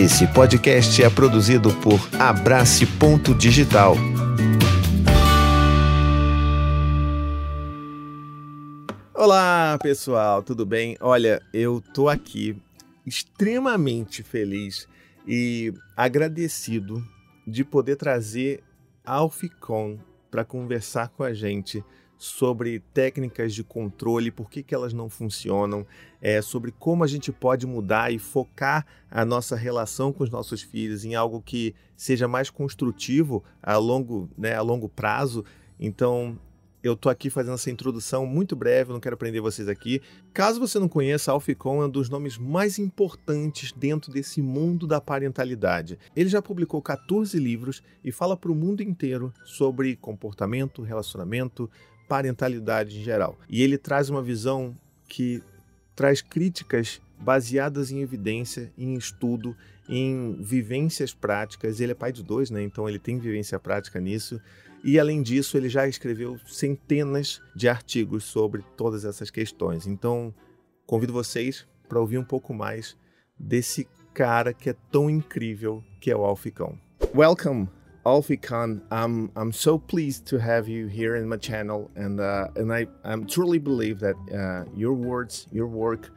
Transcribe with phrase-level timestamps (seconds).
[0.00, 3.96] Esse podcast é produzido por Abrace Ponto Digital.
[9.12, 10.96] Olá, pessoal, tudo bem?
[11.00, 12.56] Olha, eu tô aqui
[13.04, 14.86] extremamente feliz
[15.26, 17.04] e agradecido
[17.44, 18.62] de poder trazer
[19.04, 19.98] Alficon
[20.30, 21.84] para conversar com a gente
[22.18, 25.86] sobre técnicas de controle, por que, que elas não funcionam,
[26.20, 30.60] é, sobre como a gente pode mudar e focar a nossa relação com os nossos
[30.60, 35.44] filhos em algo que seja mais construtivo a longo, né, a longo prazo.
[35.78, 36.36] Então,
[36.82, 40.00] eu tô aqui fazendo essa introdução muito breve, não quero prender vocês aqui.
[40.32, 45.00] Caso você não conheça, Alficon é um dos nomes mais importantes dentro desse mundo da
[45.00, 45.98] parentalidade.
[46.14, 51.68] Ele já publicou 14 livros e fala para o mundo inteiro sobre comportamento, relacionamento,
[52.08, 53.38] parentalidade em geral.
[53.48, 54.76] E ele traz uma visão
[55.06, 55.42] que
[55.94, 59.56] traz críticas baseadas em evidência, em estudo,
[59.88, 61.80] em vivências práticas.
[61.80, 62.62] Ele é pai de dois, né?
[62.62, 64.40] Então ele tem vivência prática nisso.
[64.84, 69.86] E além disso, ele já escreveu centenas de artigos sobre todas essas questões.
[69.86, 70.32] Então,
[70.86, 72.96] convido vocês para ouvir um pouco mais
[73.36, 76.78] desse cara que é tão incrível que é o Alficão.
[77.14, 77.68] Welcome
[78.08, 82.48] Alfie Kohn, I'm I'm so pleased to have you here in my channel, and uh,
[82.56, 86.10] and I I truly believe that uh, your words, your work,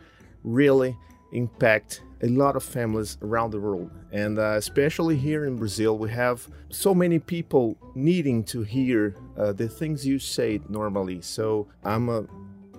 [0.45, 0.95] really
[1.33, 6.09] impact a lot of families around the world, and uh, especially here in Brazil, we
[6.11, 11.21] have so many people needing to hear uh, the things you say normally.
[11.21, 12.23] So I'm a,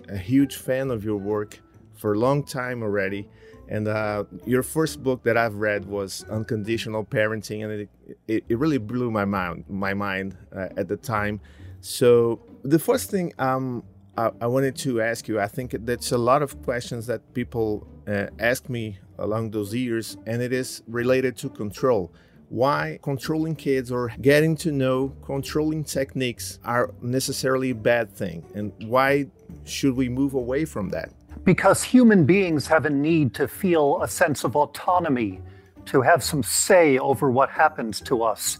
[0.08, 1.60] a huge fan of your work
[1.92, 3.28] for a long time already
[3.72, 7.88] and uh, your first book that I've read was Unconditional Parenting, and it,
[8.28, 11.40] it, it really blew my mind, my mind uh, at the time.
[11.80, 13.82] So the first thing um,
[14.18, 17.88] I, I, wanted to ask you, I think that's a lot of questions that people
[18.06, 22.12] uh, ask me along those years, and it is related to control.
[22.50, 28.70] Why controlling kids or getting to know controlling techniques are necessarily a bad thing, and
[28.86, 29.30] why
[29.64, 31.10] should we move away from that?
[31.44, 35.40] Because human beings have a need to feel a sense of autonomy,
[35.86, 38.58] to have some say over what happens to us.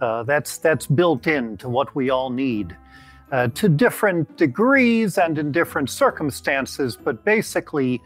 [0.00, 2.76] Uh, that's, that's built into what we all need.
[3.30, 8.00] Uh, to different degrees and in different circumstances, but basically,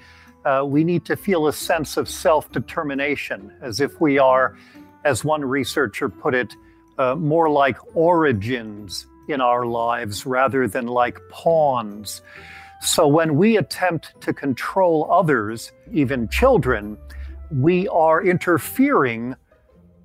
[0.44, 4.56] uh, we need to feel a sense of self determination, as if we are,
[5.04, 6.54] as one researcher put it,
[6.98, 12.22] uh, more like origins in our lives rather than like pawns.
[12.80, 16.96] So when we attempt to control others, even children,
[17.50, 19.34] we are interfering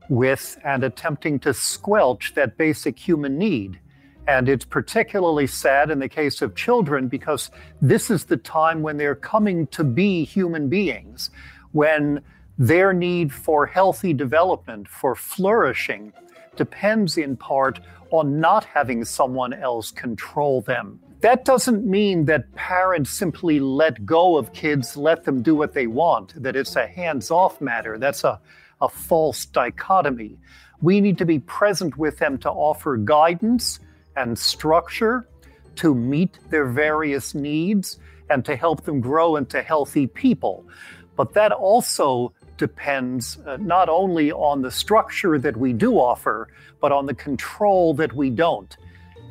[0.10, 3.80] with and attempting to squelch that basic human need.
[4.28, 7.52] And it's particularly sad in the case of children because
[7.82, 11.30] this is the time when they're coming to be human beings,
[11.74, 12.22] when
[12.58, 16.14] their need for healthy development, for flourishing,
[16.56, 17.80] depends in part
[18.12, 21.00] on not having someone else control them.
[21.24, 25.88] That doesn't mean that parents simply let go of kids, let them do what they
[25.88, 27.98] want, that it's a hands off matter.
[27.98, 28.42] That's a,
[28.82, 30.38] a false dichotomy.
[30.82, 33.80] We need to be present with them to offer guidance
[34.18, 35.30] and structure
[35.78, 40.66] to meet their various needs and to help them grow into healthy people.
[41.16, 46.50] But that also depends uh, not only on the structure that we do offer,
[46.82, 48.76] but on the control that we don't.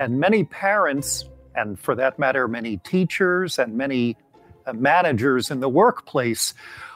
[0.01, 4.17] And many parents and for that matter, many teachers and many
[4.67, 6.55] uh, managers in the workplace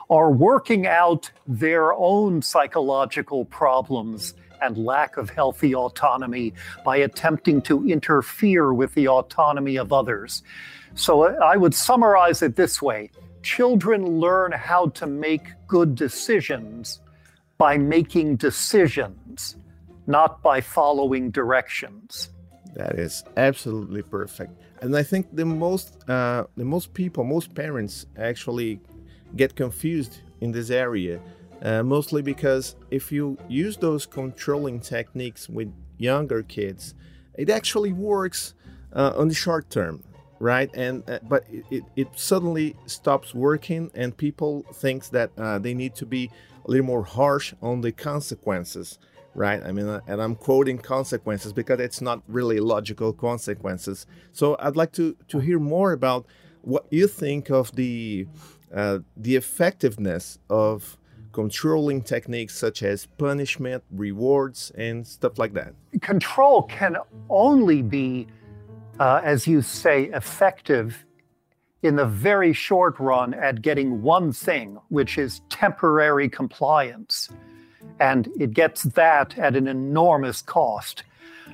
[0.09, 7.89] are working out their own psychological problems and lack of healthy autonomy by attempting to
[7.89, 10.43] interfere with the autonomy of others.
[10.95, 13.11] So uh, I would summarize it this way
[13.43, 17.01] children learn how to make good decisions
[17.59, 19.57] by making decisions,
[20.09, 22.31] not by following directions.
[22.77, 24.53] That is absolutely perfect.
[24.83, 28.81] And I think the most uh, the most people, most parents actually
[29.35, 31.19] get confused in this area,
[31.63, 36.95] uh, mostly because if you use those controlling techniques with younger kids,
[37.35, 38.53] it actually works
[38.93, 40.05] uh, on the short term,
[40.39, 40.71] right?
[40.75, 45.73] And uh, but it, it, it, suddenly stops working, and people thinks that uh, they
[45.73, 46.31] need to be
[46.67, 48.99] a little more harsh on the consequences
[49.37, 49.63] right?
[49.63, 54.07] I mean, and I'm quoting consequences because it's not really logical consequences.
[54.33, 56.27] So I'd like to to hear more about
[56.63, 58.27] what you think of the
[58.75, 60.97] uh, the effectiveness of
[61.33, 65.75] controlling techniques such as punishment, rewards, and stuff like that.
[66.01, 66.97] Control can
[67.29, 68.27] only be,
[68.99, 71.05] uh, as you say, effective
[71.83, 77.29] in the very short run at getting one thing, which is temporary compliance
[78.01, 81.05] And it gets that at an enormous cost.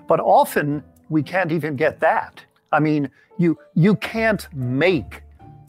[0.06, 2.44] But often we can't even get that.
[2.72, 5.22] I mean, you, you can't make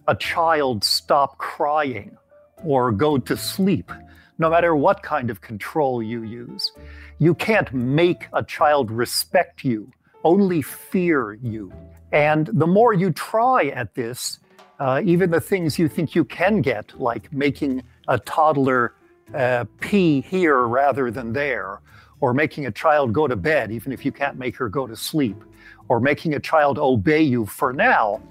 [0.08, 2.18] a child stop crying
[2.64, 3.92] or go to sleep,
[4.38, 6.72] no matter what kind of control you use.
[7.20, 9.92] You can't make a child respect you,
[10.24, 11.72] only fear you.
[12.12, 14.40] And the more you try at this,
[14.80, 18.94] uh, even the things you think you can get, like making a toddler
[19.34, 21.80] uh, pee here rather than there,
[22.20, 24.96] or making a child go to bed, even if you can't make her go to
[24.96, 25.44] sleep,
[25.90, 28.22] or making a child obey you for now,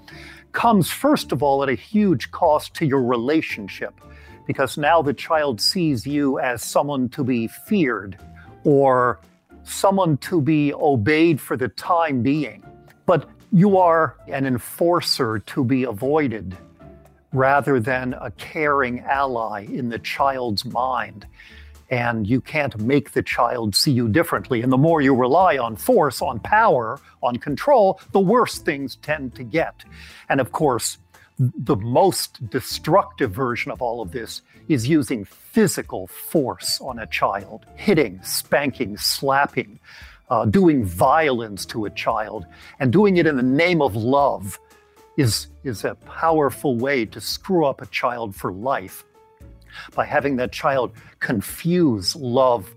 [0.51, 3.93] comes first of all at a huge cost to your relationship,
[4.47, 8.17] because now the child sees you as someone to be feared
[8.63, 9.19] or
[9.63, 12.63] someone to be obeyed for the time being.
[13.05, 16.57] But you are an enforcer to be avoided
[17.33, 21.27] rather than a caring ally in the child's mind.
[21.89, 24.61] And you can't make the child see you differently.
[24.61, 29.35] And the more you rely on force, on power, on control, the worse things tend
[29.35, 29.83] to get.
[30.29, 30.97] And of course,
[31.37, 37.65] the most destructive version of all of this is using physical force on a child,
[37.75, 39.79] hitting, spanking, slapping,
[40.29, 42.45] uh, doing violence to a child,
[42.79, 44.59] and doing it in the name of love
[45.17, 49.03] is, is a powerful way to screw up a child for life
[49.95, 52.73] by having that child confuse love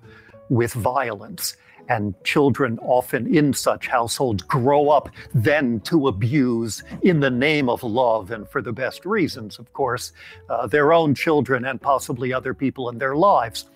[0.48, 1.56] with violence.
[1.88, 7.84] And children, often in such households, grow up then to abuse in the name of
[7.84, 10.12] love and for the best reasons, of course,
[10.50, 13.66] uh, their own children and possibly other people in their lives.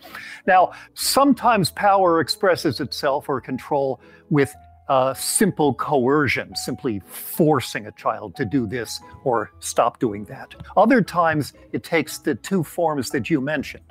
[0.44, 4.52] Now, sometimes power expresses itself or control with
[4.90, 10.52] uh, simple coercion, simply forcing a child to do this or stop doing that.
[10.76, 13.84] Other times, it takes the two forms that you mentioned.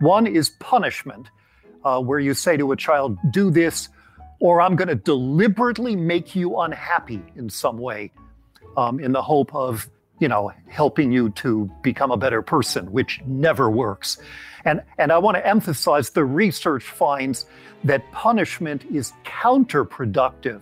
[0.00, 1.30] One is punishment,
[1.84, 3.90] uh, where you say to a child, do this,
[4.40, 8.10] or I'm going to deliberately make you unhappy in some way
[8.76, 9.88] um, in the hope of
[10.20, 14.18] you know helping you to become a better person which never works
[14.64, 17.46] and and i want to emphasize the research finds
[17.82, 20.60] that punishment is counterproductive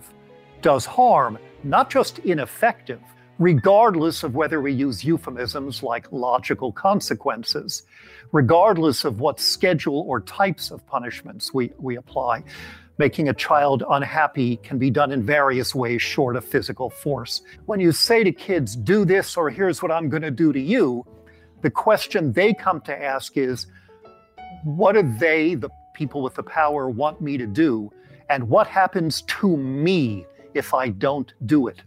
[0.61, 3.01] does harm not just ineffective
[3.37, 7.83] regardless of whether we use euphemisms like logical consequences
[8.31, 12.43] regardless of what schedule or types of punishments we, we apply.
[12.99, 17.41] Making a child unhappy can be done in various ways short of physical force.
[17.65, 20.59] When you say to kids, do this or here's what I'm going to do to
[20.59, 21.05] you,
[21.61, 23.67] the question they come to ask is,
[24.65, 27.89] what do they, the people with the power, want me to do?
[28.29, 31.81] And what happens to me if I don't do it?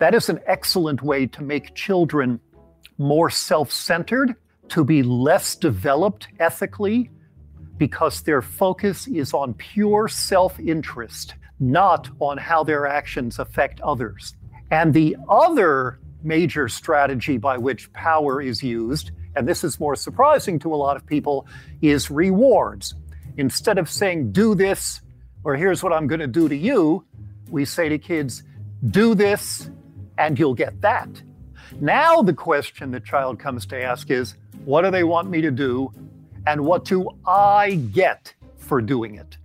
[0.00, 2.40] That is an excellent way to make children
[2.96, 4.34] more self centered
[4.70, 7.10] to be less developed ethically
[7.78, 14.34] because their focus is on pure self interest, not on how their actions affect others.
[14.70, 20.58] And the other major strategy by which power is used, and this is more surprising
[20.58, 21.46] to a lot of people,
[21.80, 22.94] is rewards.
[23.36, 25.00] Instead of saying, do this,
[25.44, 27.04] or here's what I'm going to do to you,
[27.48, 28.42] we say to kids,
[28.90, 29.70] do this,
[30.18, 31.08] and you'll get that.
[31.80, 34.34] Now, the question the child comes to ask is,
[34.64, 35.92] what do they want me to do?
[36.48, 39.36] And what do I get for doing it?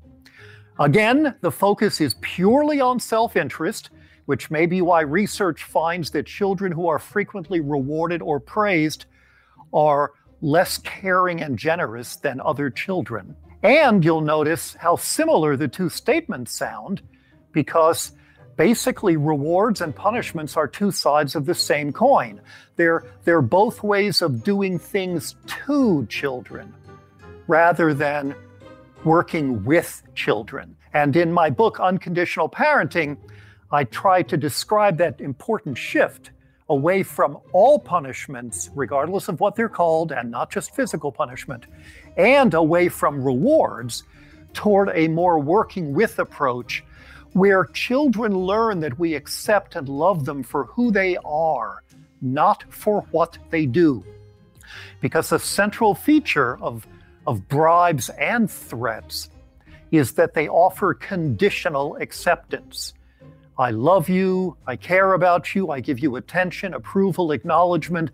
[0.79, 3.89] Again, the focus is purely on self interest,
[4.25, 9.05] which may be why research finds that children who are frequently rewarded or praised
[9.73, 13.35] are less caring and generous than other children.
[13.63, 17.01] And you'll notice how similar the two statements sound
[17.51, 18.13] because
[18.55, 22.39] basically rewards and punishments are two sides of the same coin.
[22.77, 25.35] They're, they're both ways of doing things
[25.65, 26.73] to children
[27.47, 28.35] rather than
[29.03, 30.75] working with children.
[30.93, 33.17] And in my book, Unconditional Parenting,
[33.71, 36.31] I try to describe that important shift
[36.69, 41.65] away from all punishments, regardless of what they're called, and not just physical punishment,
[42.17, 44.03] and away from rewards
[44.53, 46.83] toward a more working with approach
[47.33, 51.83] where children learn that we accept and love them for who they are,
[52.21, 54.03] not for what they do.
[55.01, 56.87] Because a central feature of,
[57.27, 59.29] of bribes and threats
[59.91, 62.93] is that they offer conditional acceptance.
[63.57, 68.09] I love you, I care about you, I give you attention, approval, acknowledgement,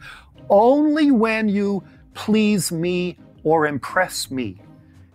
[0.50, 4.62] only when you please me or impress me.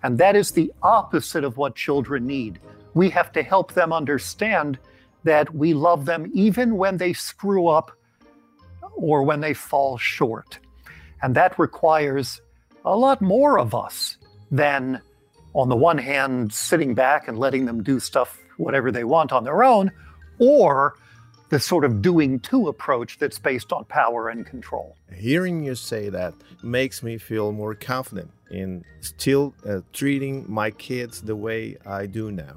[0.03, 2.59] And that is the opposite of what children need
[2.95, 4.79] we have to help them understand
[5.25, 7.91] that we love them even when they screw up
[8.95, 10.59] or when they fall short.
[11.23, 12.41] And that requires
[12.85, 14.19] a lot more of us
[14.51, 15.01] than
[15.55, 19.45] on the one hand, sitting back and letting them do stuff, whatever they want on
[19.45, 19.91] their own,
[20.39, 20.95] or
[21.51, 24.97] the sort of doing to approach that's based on power and control.
[25.15, 31.23] Hearing you say that makes me feel more confident in still uh, treating my kids
[31.23, 32.57] the way I do now.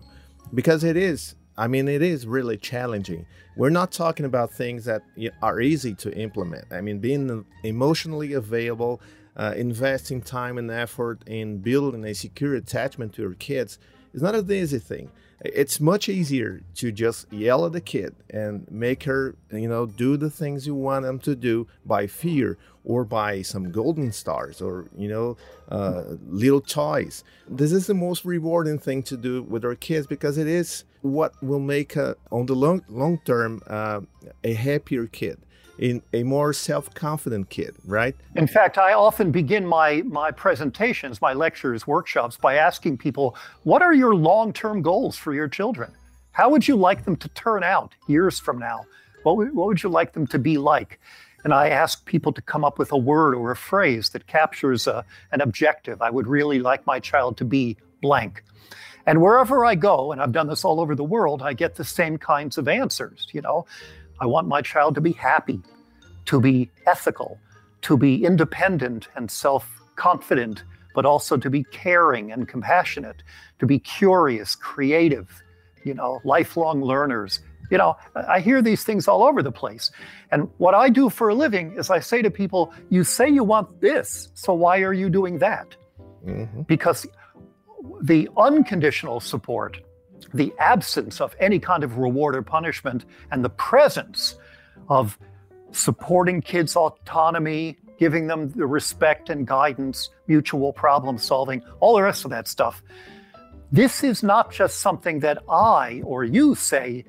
[0.53, 3.25] Because it is, I mean, it is really challenging.
[3.55, 5.01] We're not talking about things that
[5.41, 6.65] are easy to implement.
[6.71, 9.01] I mean, being emotionally available,
[9.37, 13.77] uh, investing time and effort in building a secure attachment to your kids
[14.13, 15.11] is not an easy thing.
[15.41, 20.17] It's much easier to just yell at the kid and make her you know do
[20.17, 24.89] the things you want them to do by fear or by some golden stars or
[24.97, 25.37] you know
[25.69, 27.23] uh, little toys.
[27.47, 31.31] This is the most rewarding thing to do with our kids because it is what
[31.43, 34.01] will make a, on the long long term uh,
[34.43, 35.37] a happier kid
[35.77, 38.15] in a more self-confident kid, right?
[38.35, 43.81] In fact, I often begin my my presentations, my lectures, workshops by asking people, "What
[43.81, 45.91] are your long-term goals for your children?
[46.31, 48.85] How would you like them to turn out years from now?
[49.23, 50.99] What would, what would you like them to be like?"
[51.43, 54.87] And I ask people to come up with a word or a phrase that captures
[54.87, 56.01] a, an objective.
[56.01, 58.43] I would really like my child to be blank.
[59.05, 61.85] And wherever I go, and I've done this all over the world, I get the
[61.85, 63.27] same kinds of answers.
[63.31, 63.65] You know,
[64.19, 65.61] I want my child to be happy,
[66.25, 67.39] to be ethical,
[67.81, 70.63] to be independent and self confident,
[70.95, 73.23] but also to be caring and compassionate,
[73.59, 75.43] to be curious, creative,
[75.83, 77.39] you know, lifelong learners.
[77.69, 79.91] You know, I hear these things all over the place.
[80.31, 83.43] And what I do for a living is I say to people, You say you
[83.43, 85.75] want this, so why are you doing that?
[86.25, 86.61] Mm-hmm.
[86.61, 87.05] Because
[88.01, 89.79] the unconditional support
[90.33, 94.35] the absence of any kind of reward or punishment and the presence
[94.89, 95.17] of
[95.71, 102.25] supporting kids' autonomy, giving them the respect and guidance, mutual problem solving, all the rest
[102.25, 102.83] of that stuff.
[103.71, 107.05] This is not just something that I or you say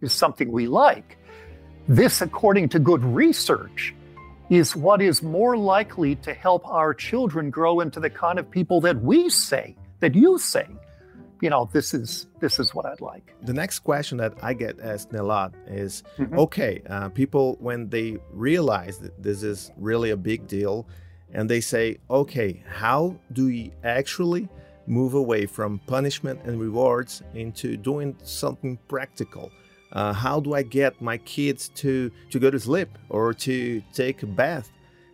[0.00, 1.18] is something we like.
[1.88, 3.94] This, according to good research,
[4.50, 8.80] is what is more likely to help our children grow into the kind of people
[8.82, 10.66] that we say, that you say
[11.40, 13.34] you know this is this is what i'd like.
[13.42, 16.38] The next question that i get asked a lot is mm-hmm.
[16.38, 20.86] okay uh, people when they realize that this is really a big deal
[21.32, 24.48] and they say okay how do we actually
[24.86, 29.50] move away from punishment and rewards into doing something practical?
[29.92, 34.22] Uh, how do i get my kids to to go to sleep or to take
[34.22, 34.70] a bath?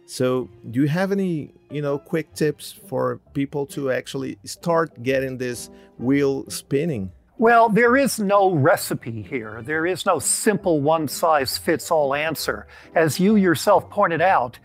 [0.07, 5.39] So, do you have any, you know, quick tips for people to actually start getting
[5.39, 7.11] this wheel spinning?
[7.39, 9.63] Well, there is no recipe here.
[9.63, 12.67] There is no simple one size fits all answer.
[12.95, 14.59] As you yourself pointed out,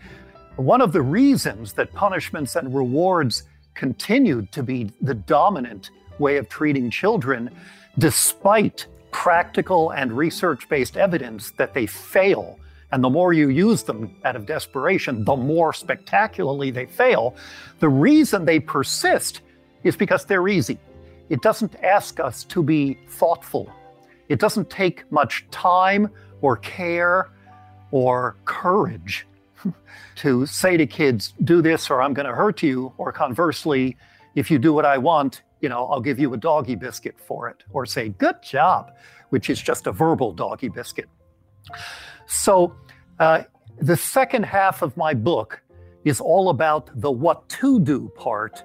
[0.56, 6.48] one of the reasons that punishments and rewards continued to be the dominant way of
[6.48, 7.50] treating children,
[7.98, 12.58] despite practical and research based evidence that they fail
[12.92, 17.34] and the more you use them out of desperation, the more spectacularly they fail.
[17.80, 19.42] The reason they persist
[19.84, 20.78] is because they're easy.
[21.28, 23.70] It doesn't ask us to be thoughtful.
[24.28, 27.30] It doesn't take much time or care
[27.90, 29.26] or courage
[30.16, 33.96] to say to kids, do this or I'm going to hurt you, or conversely,
[34.34, 37.48] if you do what I want, you know, I'll give you a doggy biscuit for
[37.48, 38.92] it, or say, good job,
[39.30, 41.08] which is just a verbal doggy biscuit.
[42.28, 42.76] So,
[43.18, 43.44] uh,
[43.80, 45.62] the second half of my book
[46.04, 48.62] is all about the what to do part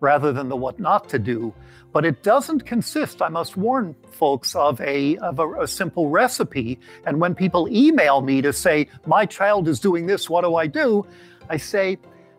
[0.00, 1.54] rather than the what not to do.
[1.92, 6.80] But it doesn't consist, I must warn folks, of, a, of a, a simple recipe.
[7.06, 10.66] And when people email me to say, my child is doing this, what do I
[10.66, 11.06] do?
[11.48, 11.98] I say,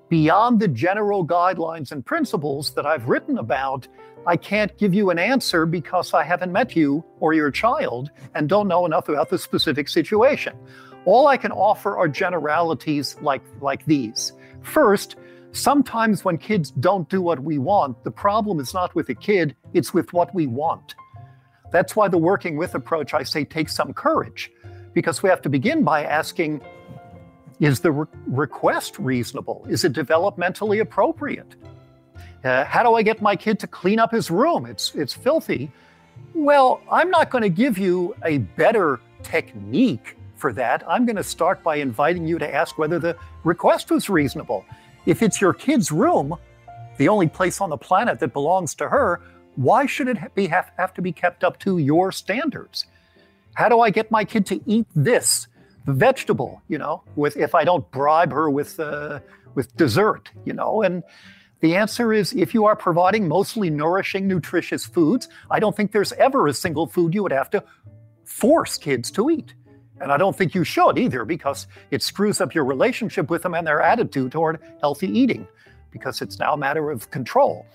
[0.10, 3.88] beyond the general guidelines and principles that I've written about,
[4.28, 8.50] I can't give you an answer because I haven't met you or your child and
[8.50, 10.58] don't know enough about the specific situation.
[11.06, 14.34] All I can offer are generalities like, like these.
[14.62, 15.18] First,
[15.52, 19.56] sometimes when kids don't do what we want, the problem is not with the kid,
[19.74, 20.96] it's with what we want.
[21.72, 24.52] That's why the working with approach, I say, takes some courage,
[24.94, 26.62] because we have to begin by asking
[27.60, 29.66] is the re- request reasonable?
[29.70, 31.56] Is it developmentally appropriate?
[32.46, 34.66] Uh, how do I get my kid to clean up his room?
[34.66, 35.72] It's, it's filthy.
[36.34, 41.24] Well, I'm not going to give you a better technique for that, I'm going to
[41.24, 44.66] start by inviting you to ask whether the request was reasonable.
[45.06, 46.36] If it's your kid's room,
[46.98, 49.22] the only place on the planet that belongs to her,
[49.56, 52.86] why should it be, have, have to be kept up to your standards?
[53.54, 55.48] How do I get my kid to eat this,
[55.86, 59.22] vegetable, you know, with if I don't bribe her with uh,
[59.54, 61.02] with dessert, you know, and
[61.62, 66.14] The answer is if you are providing mostly nourishing, nutritious foods, I don't think there's
[66.14, 67.64] ever a single food you would have to
[68.26, 69.54] force kids to eat.
[70.02, 73.54] And I don't think you should either because it screws up your relationship with them
[73.54, 75.48] and their attitude toward healthy eating
[75.92, 77.66] because it's now a matter of control.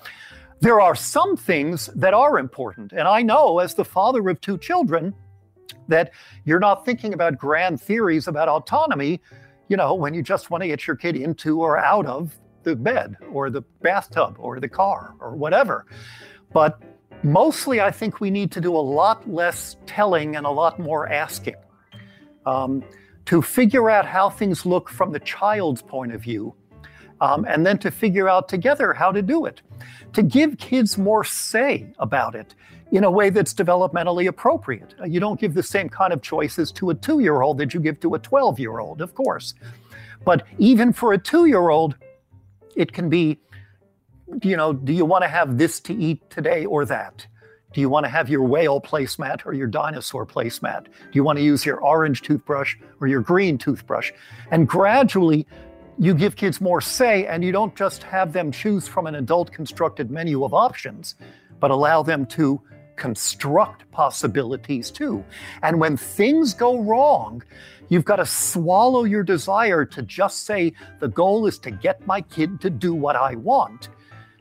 [0.60, 2.92] There are some things that are important.
[2.92, 5.14] And I know as the father of two children
[5.88, 6.12] that
[6.44, 9.20] you're not thinking about grand theories about autonomy,
[9.68, 12.76] you know, when you just want to get your kid into or out of the
[12.76, 15.86] bed or the bathtub or the car or whatever.
[16.52, 16.80] But
[17.22, 21.08] mostly, I think we need to do a lot less telling and a lot more
[21.08, 21.56] asking
[22.46, 22.82] um,
[23.26, 26.54] to figure out how things look from the child's point of view,
[27.20, 29.62] um, and then to figure out together how to do it,
[30.12, 32.54] to give kids more say about it
[32.92, 34.94] in a way that's developmentally appropriate.
[35.00, 37.72] Uh, you don't give the same kind of choices to a two year old that
[37.72, 39.54] you give to a 12 year old, of course.
[40.24, 41.96] But even for a two year old,
[42.76, 43.38] it can be,
[44.42, 47.26] you know, do you want to have this to eat today or that?
[47.72, 50.84] Do you want to have your whale placemat or your dinosaur placemat?
[50.84, 54.12] Do you want to use your orange toothbrush or your green toothbrush?
[54.50, 55.46] And gradually,
[55.98, 59.52] you give kids more say, and you don't just have them choose from an adult
[59.52, 61.14] constructed menu of options,
[61.60, 62.60] but allow them to
[63.00, 65.24] construct possibilities too.
[65.62, 67.42] And when things go wrong,
[67.88, 72.20] you've got to swallow your desire to just say, the goal is to get my
[72.20, 73.88] kid to do what I want,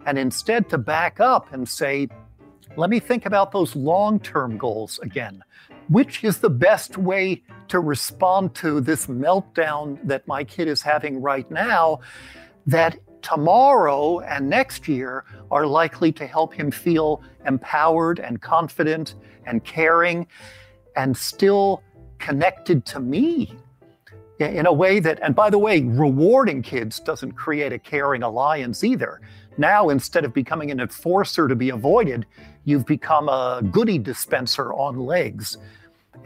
[0.06, 2.10] and instead to back up and say,
[2.76, 5.42] let me think about those long term goals again.
[5.88, 11.20] Which is the best way to respond to this meltdown that my kid is having
[11.22, 12.02] right now
[12.68, 19.64] that tomorrow and next year are likely to help him feel empowered and confident and
[19.64, 20.28] caring
[20.96, 21.82] and still
[22.20, 23.56] connected to me
[24.40, 28.84] in a way that, and by the way, rewarding kids doesn't create a caring alliance
[28.84, 29.20] either.
[29.58, 32.26] Now, instead of becoming an enforcer to be avoided,
[32.64, 35.58] you've become a goodie dispenser on legs.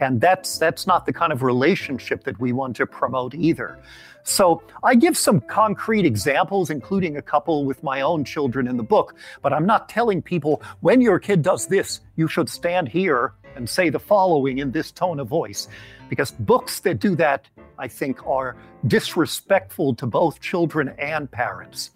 [0.00, 3.80] And that's, that's not the kind of relationship that we want to promote either.
[4.24, 8.82] So I give some concrete examples, including a couple with my own children in the
[8.82, 13.34] book, but I'm not telling people when your kid does this, you should stand here
[13.54, 15.68] and say the following in this tone of voice.
[16.08, 18.56] Because books that do that, I think, are
[18.86, 21.90] disrespectful to both children and parents.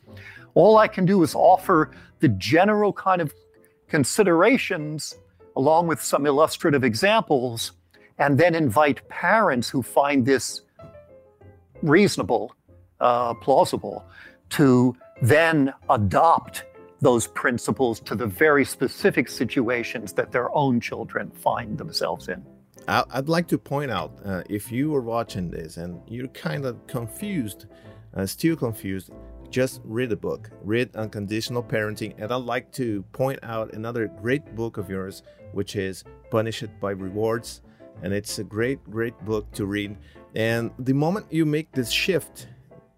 [0.54, 3.32] All I can do is offer the general kind of
[3.88, 5.16] considerations
[5.56, 7.72] along with some illustrative examples,
[8.18, 10.62] and then invite parents who find this
[11.82, 12.54] reasonable,
[13.00, 14.04] uh, plausible,
[14.50, 16.64] to then adopt
[17.00, 22.44] those principles to the very specific situations that their own children find themselves in.
[22.88, 26.86] I'd like to point out uh, if you are watching this and you're kind of
[26.86, 27.66] confused,
[28.14, 29.10] uh, still confused,
[29.50, 32.14] just read the book, read Unconditional Parenting.
[32.18, 36.92] And I'd like to point out another great book of yours, which is Punished by
[36.92, 37.60] Rewards.
[38.02, 39.96] And it's a great, great book to read.
[40.34, 42.48] And the moment you make this shift,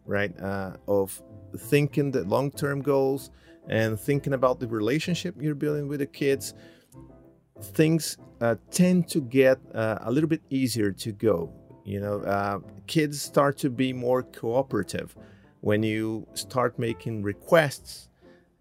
[0.06, 1.22] right, uh, of
[1.56, 3.30] thinking the long term goals
[3.68, 6.54] and thinking about the relationship you're building with the kids,
[7.60, 11.52] things uh, tend to get uh, a little bit easier to go.
[11.84, 15.16] You know, uh, kids start to be more cooperative
[15.60, 18.08] when you start making requests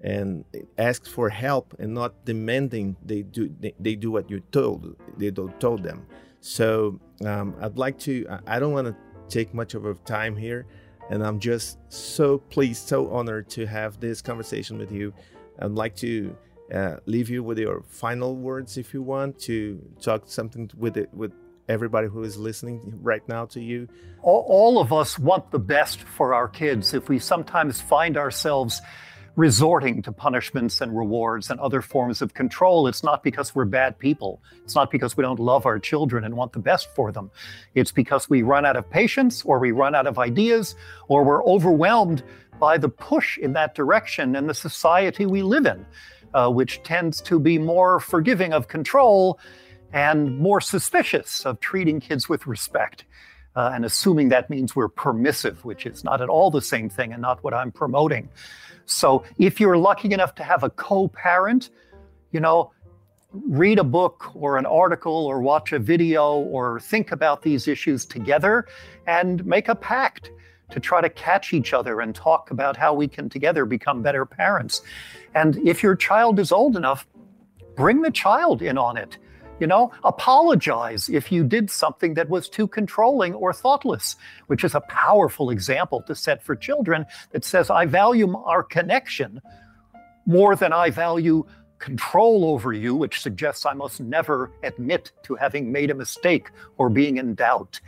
[0.02, 0.46] and
[0.78, 5.30] ask for help and not demanding they do they, they do what you told they
[5.60, 6.06] told them
[6.42, 8.96] so um, i'd like to i don't want to
[9.28, 10.66] take much of a time here
[11.10, 15.14] and i'm just so pleased so honored to have this conversation with you
[15.60, 16.36] i'd like to
[16.74, 21.12] uh, leave you with your final words if you want to talk something with it
[21.14, 21.32] with
[21.70, 23.88] everybody who is listening right now to you?
[24.24, 26.94] All, all of us want the best for our kids.
[26.94, 28.82] If we sometimes find ourselves
[29.36, 33.98] resorting to punishments and rewards and other forms of control, it's not because we're bad
[33.98, 34.42] people.
[34.64, 37.32] It's not because we don't love our children and want the best for them.
[37.76, 40.76] It's because we run out of patience or we run out of ideas
[41.08, 42.24] or we're overwhelmed
[42.60, 45.86] by the push in that direction and the society we live in,
[46.34, 49.40] uh, which tends to be more forgiving of control
[49.94, 53.06] and more suspicious of treating kids with respect.
[53.56, 57.12] Uh, and assuming that means we're permissive, which is not at all the same thing
[57.12, 58.30] and not what I'm promoting.
[58.86, 61.70] So if you're lucky enough to have a co parent,
[62.32, 62.72] you know,
[63.32, 68.06] read a book or an article or watch a video or think about these issues
[68.06, 68.66] together
[69.06, 70.32] and make a pact
[70.72, 74.26] to try to catch each other and talk about how we can together become better
[74.26, 74.82] parents.
[75.36, 77.08] And if your child is old enough,
[77.76, 79.18] bring the child in on it
[79.60, 84.16] You know, apologize if you did something that was too controlling or thoughtless,
[84.48, 89.42] which is a powerful example to set for children that says, I value our connection
[90.26, 91.46] more than I value
[91.80, 96.90] control over you, which suggests I must never admit to having made a mistake or
[96.90, 97.80] being in doubt.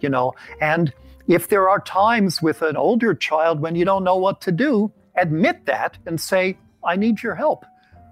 [0.00, 0.92] You know, and
[1.28, 4.92] if there are times with an older child when you don't know what to do,
[5.16, 7.64] admit that and say, I need your help.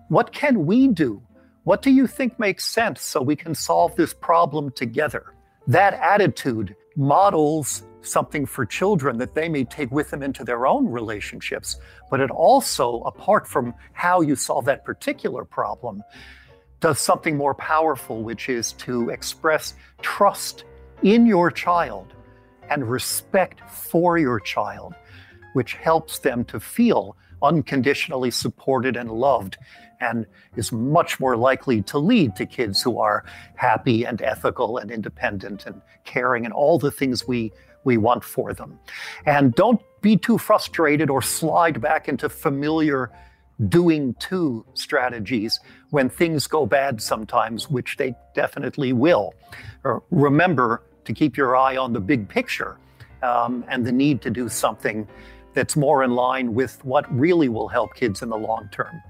[0.09, 1.23] What can we do?
[1.65, 5.35] What do you think makes sense so we can solve this problem together?
[5.67, 10.87] That attitude models something for children that they may take with them into their own
[10.87, 11.77] relationships,
[12.11, 16.03] but it also, apart from how you solve that particular problem,
[16.81, 20.65] does something more powerful, which is to express trust
[21.03, 22.15] in your child
[22.71, 24.95] and respect for your child,
[25.53, 29.59] which helps them to feel unconditionally supported and loved
[30.01, 33.25] and is much more likely to lead to kids who are
[33.57, 37.53] happy and ethical and independent and caring and all the things we
[37.85, 38.79] we want for them.
[39.25, 43.11] And don't be too frustrated or slide back into familiar
[43.69, 45.61] doing to strategies
[45.91, 49.35] when things go bad sometimes, which they definitely will.
[49.85, 52.77] Or remember to keep your eye on the big picture
[53.23, 55.07] um, and the need to do something
[55.53, 59.03] that's more in line with what really will help kids in the long term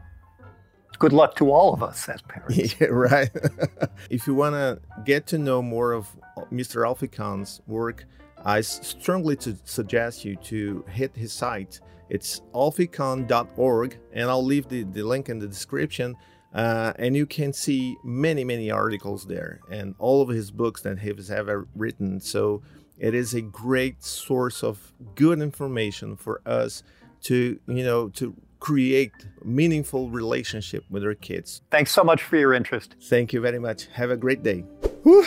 [1.01, 2.77] good luck to all of us as parents.
[2.79, 3.31] Yeah, right.
[4.11, 6.07] if you want to get to know more of
[6.53, 6.87] Mr.
[6.87, 8.05] Alfie Kohn's work,
[8.45, 11.81] I strongly to suggest you to hit his site.
[12.09, 16.17] It's alfiekohn.org, and I'll leave the, the link in the description.
[16.53, 20.99] Uh, and you can see many, many articles there and all of his books that
[20.99, 22.19] he has ever written.
[22.19, 22.63] So
[22.99, 26.83] it is a great source of good information for us
[27.23, 31.63] to, you know, to create meaningful relationship with our kids.
[31.71, 32.95] Thanks so much for your interest.
[33.09, 33.89] Thank you very much.
[33.95, 34.65] Have a great day.
[35.05, 35.27] Uh,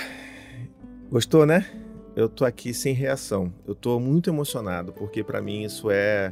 [1.10, 1.66] gostou, né?
[2.16, 3.52] Eu tô aqui sem reação.
[3.68, 6.32] Eu tô muito emocionado porque para mim isso é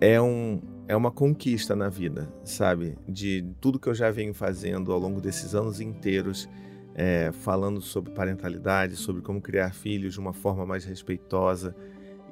[0.00, 2.96] é um é uma conquista na vida, sabe?
[3.06, 6.48] De tudo que eu já venho fazendo ao longo desses anos inteiros,
[6.94, 11.76] é, falando sobre parentalidade, sobre como criar filhos de uma forma mais respeitosa.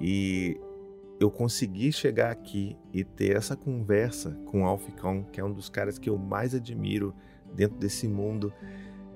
[0.00, 0.58] E
[1.18, 5.68] eu consegui chegar aqui e ter essa conversa com o Alficão, que é um dos
[5.68, 7.14] caras que eu mais admiro
[7.54, 8.52] dentro desse mundo,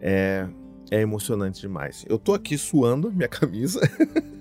[0.00, 0.48] é,
[0.90, 2.04] é emocionante demais.
[2.08, 3.80] Eu tô aqui suando minha camisa,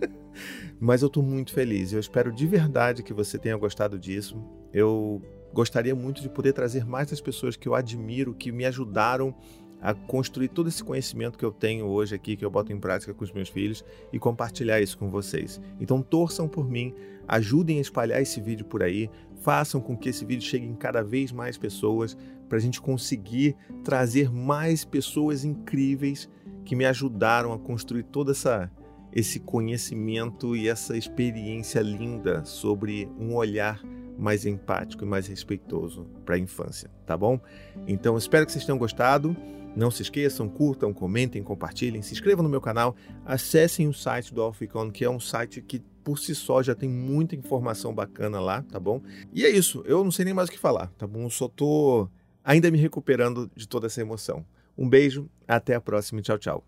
[0.80, 1.91] mas eu tô muito feliz.
[1.91, 4.41] Eu espero de verdade que você tenha gostado disso.
[4.72, 5.22] Eu
[5.54, 9.36] gostaria muito de poder trazer mais das pessoas que eu admiro, que me ajudaram
[9.81, 13.13] a construir todo esse conhecimento que eu tenho hoje aqui, que eu boto em prática
[13.13, 15.61] com os meus filhos e compartilhar isso com vocês.
[15.79, 16.93] Então torçam por mim,
[17.27, 19.09] ajudem a espalhar esse vídeo por aí,
[19.41, 23.55] façam com que esse vídeo chegue em cada vez mais pessoas, para a gente conseguir
[23.83, 26.27] trazer mais pessoas incríveis
[26.65, 28.71] que me ajudaram a construir toda essa
[29.11, 33.81] esse conhecimento e essa experiência linda sobre um olhar
[34.17, 37.39] mais empático e mais respeitoso para a infância, tá bom?
[37.87, 39.35] Então espero que vocês tenham gostado.
[39.79, 44.41] Não se esqueçam, curtam, comentem, compartilhem, se inscrevam no meu canal, acessem o site do
[44.41, 48.61] Alficon, que é um site que por si só já tem muita informação bacana lá,
[48.61, 49.01] tá bom?
[49.33, 51.23] E é isso, eu não sei nem mais o que falar, tá bom?
[51.23, 52.09] Eu só tô
[52.43, 54.45] ainda me recuperando de toda essa emoção.
[54.77, 56.63] Um beijo, até a próxima e tchau, tchau.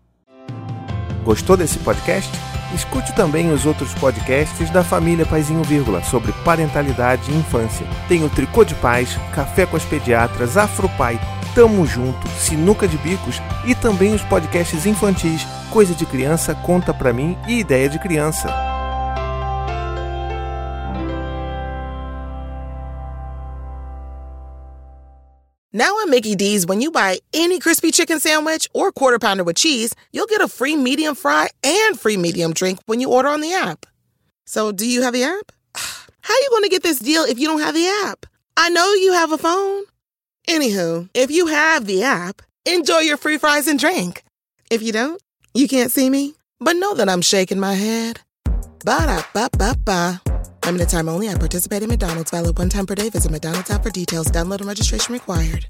[1.22, 2.32] Gostou desse podcast?
[2.74, 7.86] Escute também os outros podcasts da família Paizinho Vírgula sobre parentalidade e infância.
[8.08, 11.20] Tem o Tricô de Paz, Café com as Pediatras, Afropai,
[11.54, 13.36] Tamo Junto, Sinuca de Bicos
[13.66, 18.48] e também os podcasts infantis Coisa de Criança, Conta Pra Mim e Ideia de Criança.
[25.74, 29.56] Now at Mickey D's, when you buy any crispy chicken sandwich or quarter pounder with
[29.56, 33.42] cheese, you'll get a free medium fry and free medium drink when you order on
[33.42, 33.84] the app.
[34.46, 35.52] So, do you have the app?
[35.74, 38.26] How you going to get this deal if you don't have the app?
[38.56, 39.84] I know you have a phone.
[40.48, 44.22] Anywho, if you have the app, enjoy your free fries and drink.
[44.70, 45.22] If you don't,
[45.54, 48.20] you can't see me, but know that I'm shaking my head.
[48.84, 50.20] Ba da ba ba ba.
[50.64, 52.30] Limited time only at participating McDonald's.
[52.30, 53.10] Valid one time per day.
[53.10, 54.30] Visit McDonald's app for details.
[54.30, 55.66] Download and registration required.